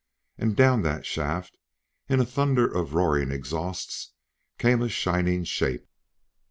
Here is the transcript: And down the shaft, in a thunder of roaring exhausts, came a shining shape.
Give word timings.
And 0.35 0.55
down 0.55 0.81
the 0.81 1.03
shaft, 1.03 1.59
in 2.09 2.19
a 2.19 2.25
thunder 2.25 2.65
of 2.67 2.95
roaring 2.95 3.29
exhausts, 3.29 4.13
came 4.57 4.81
a 4.81 4.89
shining 4.89 5.43
shape. 5.43 5.85